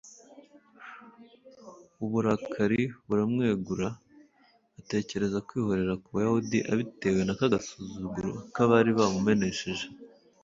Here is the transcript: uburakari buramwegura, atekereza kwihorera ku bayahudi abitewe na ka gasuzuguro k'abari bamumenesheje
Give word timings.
uburakari 2.03 2.83
buramwegura, 3.07 3.87
atekereza 4.79 5.37
kwihorera 5.47 5.93
ku 6.03 6.07
bayahudi 6.15 6.57
abitewe 6.71 7.21
na 7.25 7.33
ka 7.39 7.47
gasuzuguro 7.53 8.31
k'abari 8.53 8.91
bamumenesheje 8.99 9.85